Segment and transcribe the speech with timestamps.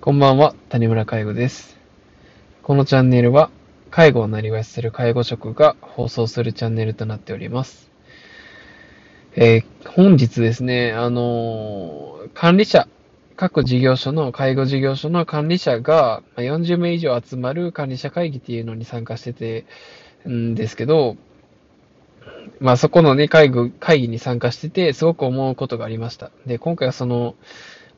[0.00, 1.78] こんばんは、谷村介護です。
[2.62, 3.50] このチャンネルは、
[3.90, 7.90] 介護をなりわいする介護職が放送するチャンネルとなっております。
[9.36, 12.88] えー本日ですね、あのー管理者、
[13.36, 19.64] 各事業所の、介護事業所の管理者が40名以上集まる管理者会議っていうのに参加してて
[20.28, 21.16] んですけど、
[22.60, 26.30] まあそこのね、会議、会議に参加してて、すごく思うことがありました。
[26.46, 27.34] で、今回はその、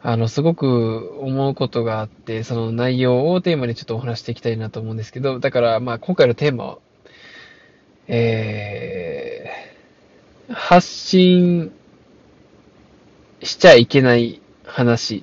[0.03, 6.79] あの、すごく思うことがあって、その内容をテーマにちょっとお話していきたいなと思うんですけど、だから、まあ今回のテーマは、
[8.09, 11.73] えー、発信
[13.43, 15.23] しちゃいけない話っ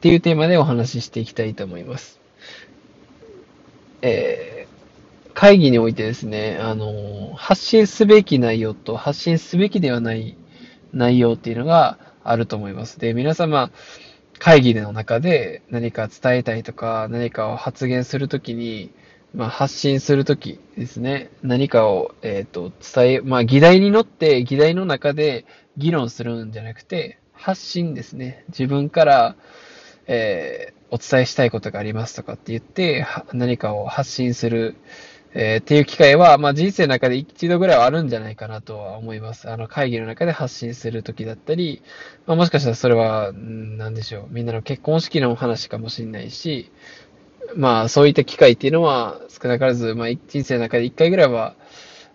[0.00, 2.20] ていうテーマでお話ししていきたいと思います。
[4.02, 4.56] えー
[5.36, 10.34] 会議においてですね、あの、発信すべき内容と発信すべきではない
[10.94, 12.98] 内容っていうのがあると思います。
[12.98, 13.70] で、皆様、
[14.38, 18.92] 会議の中で何か伝えたいとか、何かを発言するときに、
[19.34, 25.44] まあ、発信するときですね、何かを、えっ、と、伝え、まあ、議題に乗って、議題の中で
[25.76, 28.44] 議論するんじゃなくて、発信ですね。
[28.48, 29.36] 自分から、
[30.06, 34.76] えーお伝えしたいことがありますとかって言って、何かを発信する、
[35.38, 39.50] えーっていう機会は、まあ、人生の中で一度ぐらいはあるんじゃないかなとは思います。
[39.50, 41.82] あの、会議の中で発信するときだったり、
[42.26, 44.28] まあ、もしかしたらそれは、なんでしょう。
[44.30, 46.72] みんなの結婚式の話かもしれないし、
[47.54, 51.54] まあ、そういった機会っていうのは、少なからず、まあ、人生の中で一回ぐらいは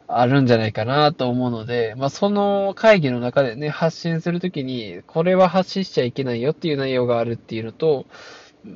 [0.08, 8.08] あるんじゃないかなと思うので、まあ、その会議の中でね、発信するときに、これは発信しちゃいけないよっていう内容があるっていうのと、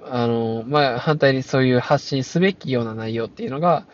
[0.04, 3.88] あの、まあ、反対にそういう発信すべきような内容っていうのが、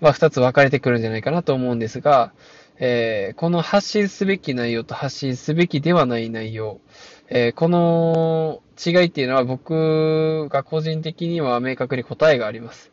[0.00, 2.32] まあ、二つ分かれてくるんじゃないかなと思うんですが、
[2.80, 6.80] えーこの発信すべき内容と発信すべきではない内容、
[7.28, 12.92] えーこの違いっていうのは僕が個人的には明確に答えがあります。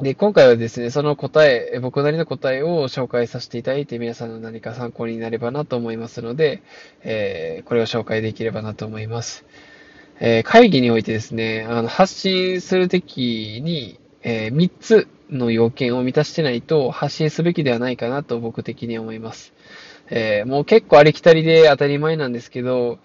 [0.00, 6.62] で、今回はですね、その答え、僕なりの答えを紹介させていただいて、皆さんの何か参考になればなと思いますので、
[7.02, 9.44] えーこれを紹介できればなと思います。
[10.20, 19.52] えー会議においてですね、あの、発信するときに、え3つの要件を満たしてないと発信すべきではないかなと僕的に思います。
[20.10, 22.98] えーもう結構ありきたりで当たり前なんですけど、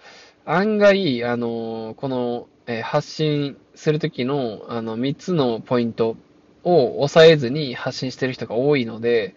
[0.44, 6.16] 案外、あのこの、えー発信するときの、あの、3つのポイント
[6.64, 9.34] を抑えずに発信してる人が多いので、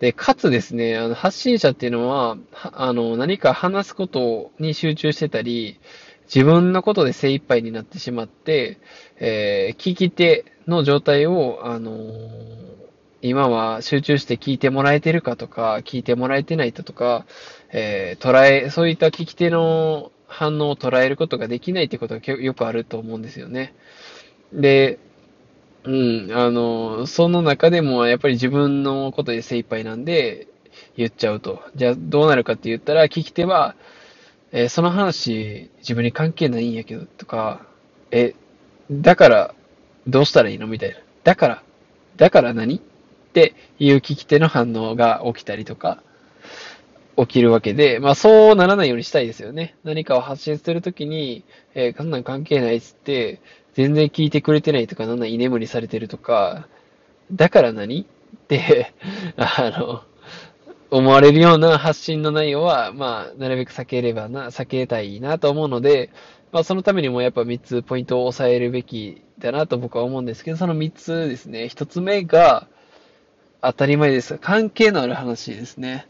[0.00, 5.78] で、かつですね、あの、発信者っていうのは、はあの、何か話すことに集中してたり、
[6.32, 8.78] 自分のことで精一杯になってしまって、
[9.16, 12.74] えー聞き手の状態を、あのー
[13.26, 17.24] 今は集中して聞いてもらえてるかとか、聞いてもらえてないかとか、
[17.72, 23.74] えー捉え、そういった聞き手の反応を捉えることができないってことがよくあると思うんですよね。
[24.52, 24.98] で、
[25.84, 25.90] う
[26.28, 30.48] ん、あの、その中でもやっぱり自分のことで精一杯なんで
[30.96, 31.62] 言っちゃうと。
[31.76, 33.76] じゃあどうなるかって言ったら、聞き手は、
[34.56, 37.66] えーその話自分に関係ないんやけどとか、
[38.12, 38.34] え、
[38.88, 39.54] だから
[40.06, 40.68] どうしたらいいの？
[40.68, 40.96] みたいな。
[41.24, 41.62] だから、
[42.16, 42.76] だから何？
[42.76, 42.80] っ
[43.34, 46.04] ていう聞き手の反応が起きたりとか、
[47.16, 49.74] 起きるわけで、まあそうならないようにしたいですよね。
[49.82, 51.42] 何かを発信するときに、
[51.74, 53.40] えー、そんなん関係ないっつって、
[53.74, 56.68] 全然聞いてくれてないとか、なんなん居眠りされてるとか、
[57.32, 58.02] だから何？
[58.02, 58.06] っ
[58.46, 58.92] て、
[59.36, 60.04] あの、
[60.96, 66.10] 思われるような発信の内容は、まあ、なるべく避ければな、避けたいなと思うので、
[66.52, 71.64] まあ、そのためにもやっぱ3つポイントを押さえるべきだなと僕は思うんですけど、その3つですね。
[71.64, 72.68] 1つ目が、
[73.60, 74.38] 当たり前です。
[74.38, 76.06] 関係のある話ですね。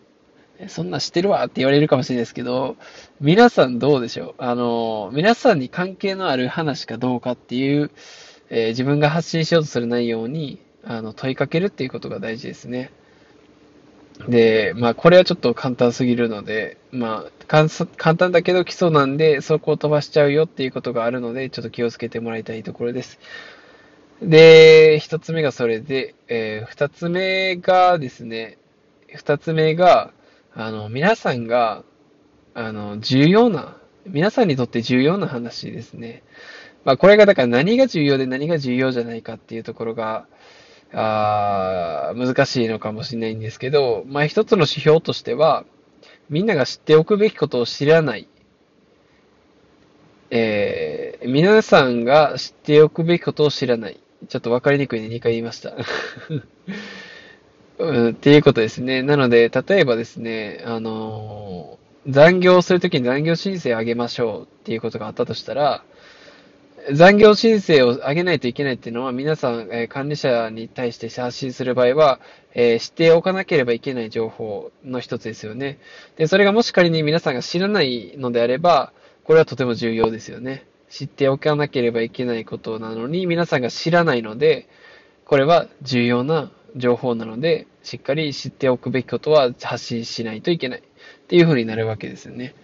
[0.69, 2.77] そんなん知ってるわって言われるかもしれないですけど、
[3.21, 4.43] 皆さんどうでしょう？
[4.43, 7.91] あの、皆さんに関係のある話かどうかっていう、
[8.50, 12.91] えー自分が発信しようとする内容に、あの、問いかけるっていうことが大事ですね。
[14.28, 17.69] で、まあ、これはちょっと簡単すぎるので、まあ、簡
[18.16, 23.19] 単だけど基礎なんで、そこを飛ばしちゃうよっていうことがあるので、ちょっと気をつけてもらいたいところです。
[24.22, 28.58] で、一つ目がそれで、えー二つ目がですね、
[29.14, 30.12] 二つ目が、
[30.55, 31.84] あの、皆さんが、
[32.55, 33.76] あの、重要な、
[34.06, 36.22] 皆さんにとって重要な話ですね。
[36.84, 40.26] まあ、これがだから何が重要で何が重要じゃないかっていうところが、
[40.94, 45.64] あ難しいのかもしれないんですけど、まあ、一つの指標としては、
[46.31, 48.29] みんなが知っておくべきことを知らない。
[50.31, 53.99] えー皆さんが知っておくべきことを知らない。
[54.29, 55.75] ちょっと分かりにくいんで2回言いました。
[57.79, 59.02] うん、っていうことですね。
[59.02, 65.85] なので、例えばですね、あのー残業するときに残業申請あげましょうっていうことがあったとしたら、
[66.92, 72.20] 残業申請を上げないといけないっていうのは、皆さん、え、管理者に対して発信する場合は、
[72.52, 75.78] えー、知っておかなければいけない情報の一つですよね。
[76.16, 78.92] で、それがもし仮に皆さんが知らないのであれば、
[79.25, 80.66] これはとても重要ですよね。
[80.90, 84.69] 知っておかなければいけないことなのに、皆さんが知らないので、
[85.25, 90.81] これは重要な情報なので、しっかり知っておくべきことは発信しないといけない。
[90.81, 90.82] っ
[91.26, 92.54] ていう風になるわけですよね。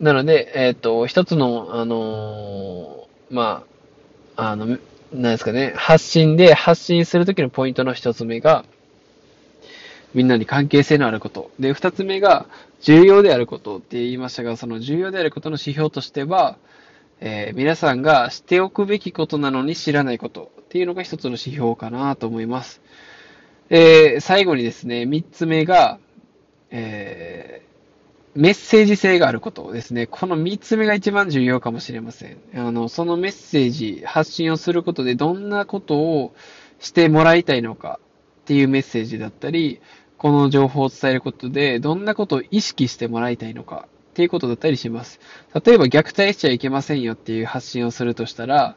[0.00, 3.64] なので、えっ、ー、と、一つの、あのー、ま
[4.36, 4.78] あ、あの、なん
[5.32, 8.66] ですかね、発信で発信するときのポイントの一つ目が、
[10.12, 11.50] みんなに関係性のあること。
[11.58, 12.46] で、二つ目が、
[12.82, 16.58] 重要であることって言いましたが、その重要であることの指標としては、
[17.20, 22.82] えー、皆さんが知っておくべきことなのに知らないことっていうのが一つの指標かなと思います。
[23.70, 25.98] えー、最後にですね、三つ目が、
[26.70, 27.62] え、
[28.34, 30.06] メッセージ性があることですね。
[30.06, 32.38] この三つ目が一番重要かもしれません。
[32.54, 36.34] あの、そのメッセージ、発信をすることでどんなことを
[36.78, 38.00] してもらいたいのか
[38.42, 39.80] っていうメッセージだったり、
[40.16, 45.20] この情報を伝えることで、どんなことを意識してもらいたいのかっていうことだったりします。
[45.62, 48.76] 例えば虐待しちゃいけませんよっていう発信をするとしたら、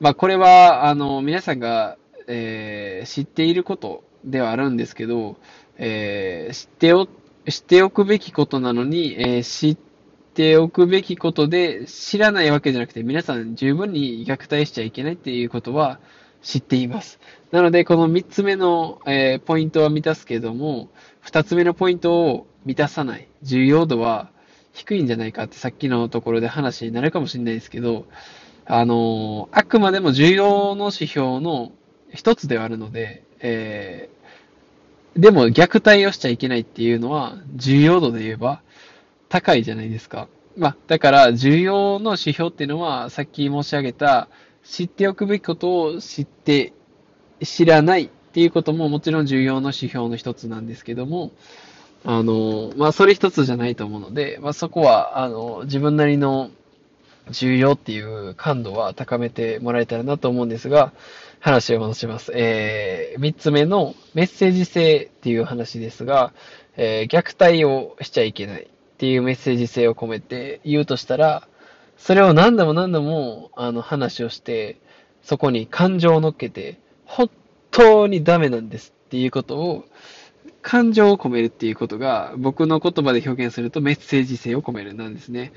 [0.00, 1.98] まあこれは、あの、皆さんが、
[2.28, 5.36] えー、知っていることではあるんですけど、
[5.76, 9.76] えー、知っておって、知っておくべきことなのに、えー、知っ
[10.34, 16.00] ておくべきことで知らないわけじゃなくて、皆さん十分に虐待しちゃいけないっていうことは、
[16.42, 17.18] 知っています。
[17.50, 20.88] なので、この3つ目の、えー、ポイントは満たすけども、
[21.24, 23.26] 2つ目のポイントを満たさない。
[23.42, 24.30] 重要度は
[24.72, 28.06] 低いんじゃないかってさっきのところで話になるかもしれないですけど、
[28.64, 31.72] あのー、あくまでも重要の指標の
[32.12, 34.08] 一つではあるので、え、
[35.16, 38.62] でも虐待をしちゃいけないっていうのは重要度で言えば
[39.28, 40.28] 高いじゃないですか。
[40.56, 44.28] まあ、だから重要の指標っていうのはさっき申し上げた
[44.62, 46.72] 知っておくべきことを知って
[47.42, 51.32] 知らないっていうことももちろん重要な指標の一つなんですけども、
[52.04, 56.50] あの、まあ、それ一つじゃないと思うので、まあ、そこは、あの、自分なりの
[57.30, 60.92] 重要っていう感度は高めてもらえたらなと思うんですが、
[61.40, 62.32] 話を戻します。
[62.34, 66.32] えー、三つ目のメッセージ性っていう話ですが、
[66.76, 68.66] えー、虐待をしちゃいけないっ
[68.98, 71.48] ていうメッセージ性を込めて言うとしたら、
[71.96, 74.78] それを何度も何度も、あの、話をして、
[75.22, 77.30] そこに感情を乗っけて、本
[77.70, 79.84] 当にダメなんですっていうことを、
[80.66, 85.52] 感情を込めるっていうことが、僕の言葉で表現するとメッセージ性を込めるなんですね。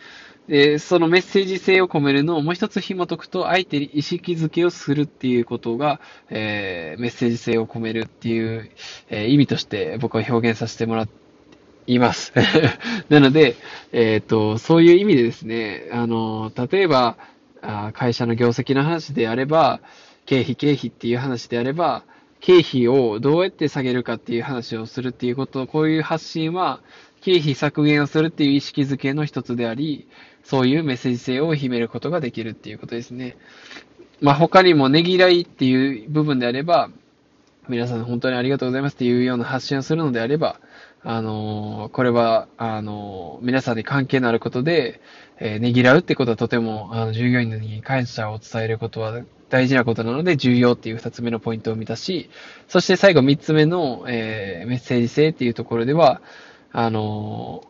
[0.47, 8.69] で、そのメッセージ性を込めるのをもう一つ紐解くと、相手に意識づけをするっていうことが、えー、メッセージ性を込めるっていう、
[9.09, 11.13] えー、意味として僕は表現させてもらって
[11.87, 12.31] います。
[13.09, 13.55] なので、
[13.91, 17.17] えっ、ー、と、そういう意味でですね、あの、例えば、
[17.63, 19.81] あ会社の業績の話であれば、
[20.27, 22.03] 経費経費っていう話であれば、
[22.41, 26.81] 経費をどうやって下げるかっていう話をするっていうこと、こういう発信は、
[27.21, 30.07] 経費削減をするっていう意識づけの一つであり、
[30.43, 33.35] そういうメッセージ性を秘めることができるっていうことですね。
[34.21, 36.89] まあ、他にもねぎらいっていう部分であれば、
[37.67, 40.59] 皆さん本当にありがとうございますっていうような発信をするのであれば、
[41.03, 45.01] あの、これは、あの、皆さんに関係のあることで、
[45.39, 52.29] えー、ねぎらうってことはとても、あの、従業員に感謝を伝えることは大事なことなので、重要っていう二つ目のポイントを満たし、
[52.67, 56.21] そして最後三つ目の、えー、メッセージ性っていうところでは、
[56.71, 57.63] あの、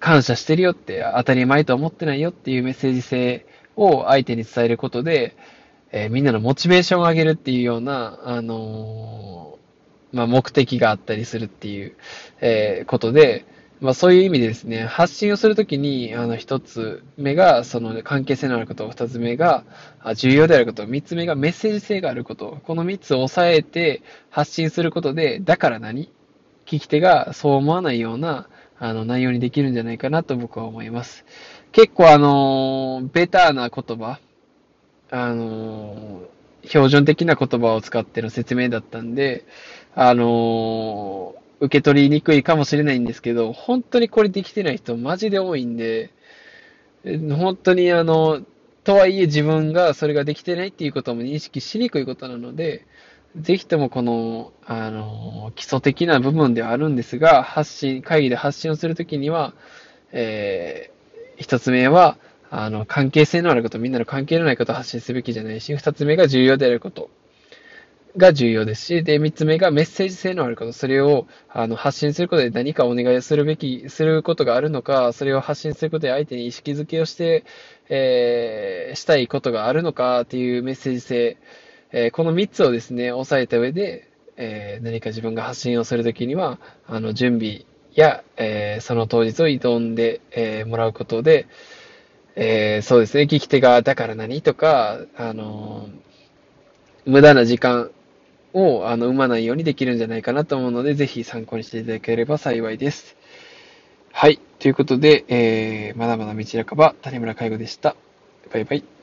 [0.00, 5.36] 感謝してるよって、当たり前とは思ってないよっていうメッセージ性を相手に伝えることで、
[5.92, 9.58] えー、みんなのモチベーションを上げるっていうような、あの
[10.12, 11.94] まあ、目的があったりするっていう、
[12.40, 13.46] えー、ことで、
[13.82, 19.64] まあ、そういう意味でですね、発信をするときに、あの、一つ目が、その関係性のあること、二つ目が、
[20.14, 26.12] 重要であること、三つ目がメッセージ性があること、この三つを抑えて発信することで、だから何？
[26.64, 28.48] 聞き手がそう思わないような、
[28.78, 31.24] あの、内容にできるんじゃないかなと僕は思います。
[31.72, 34.20] 結構あの、ベターな言葉、
[35.10, 36.22] あの、
[36.64, 39.44] 標準的な言葉を使っての説明だったんで、
[39.96, 46.10] あの、受け取りにくいかもしれないんですけど、本当にこれできてない人マジで多いんで、
[47.04, 48.42] 本当にあの、
[48.82, 52.84] とはいえ自分がそれができてないっていうことも認識しにくいことなので、
[53.36, 59.54] ぜひともこの、あの、基礎的な部分ではあるんですが、発信、会議で発信をするときには、
[60.10, 62.18] えー、一つ目は、
[62.50, 67.08] あの、関係性のあること、みんなの関係のないことを発信すべきじゃないし、二つ目が重要であること。
[68.16, 70.72] が重要ですし、で、三つ目がメッセージ性のあること。
[70.72, 77.44] それを、あの、発信することで何かお願いするべき、することがあるのか、それを発信することで相手に意識づけをして、
[77.88, 81.38] えー、したいことがあるのかっていうメッセージ性。
[81.92, 87.64] えー、この三つをですね、押さえた上で、えー、何か自分が発信をするときには、あの、準備
[87.94, 91.46] や、えその当日を挑んで、えもらうことで、
[92.34, 95.90] えそうですね、聞き手が、だから何とか、あの
[97.04, 97.90] 無駄な時間
[98.52, 103.16] をあの生まないようにできるんじゃないかなと思うので、ぜひ参考にしていただければ幸いです。
[104.12, 104.38] はい。
[104.58, 107.96] ということで、えー、まだまだ道半ば、谷村介護でした。
[108.52, 109.01] バイバイ。